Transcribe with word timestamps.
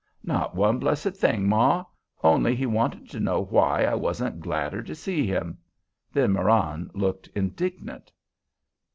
"Not 0.23 0.55
one 0.55 0.79
blessed 0.79 1.13
thing, 1.13 1.47
ma; 1.47 1.85
only 2.23 2.55
he 2.55 2.65
wanted 2.65 3.07
to 3.11 3.19
know 3.19 3.43
why 3.43 3.83
I 3.85 3.93
wasn't 3.93 4.39
gladder 4.39 4.81
to 4.81 4.95
see 4.95 5.27
him." 5.27 5.59
Then 6.11 6.31
Marann 6.33 6.89
looked 6.95 7.29
indignant. 7.35 8.11